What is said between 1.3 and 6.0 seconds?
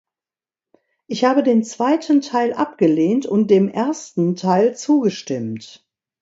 den zweiten Teil abgelehnt und dem ersten Teil zugestimmt.